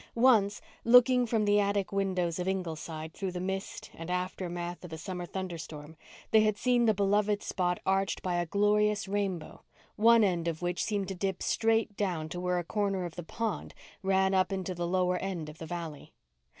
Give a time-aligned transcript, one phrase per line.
[0.15, 4.97] Once, looking from the attic windows of Ingleside, through the mist and aftermath of a
[4.97, 5.95] summer thunderstorm,
[6.31, 9.61] they had seen the beloved spot arched by a glorious rainbow,
[9.97, 13.21] one end of which seemed to dip straight down to where a corner of the
[13.21, 16.11] pond ran up into the lower end of the valley.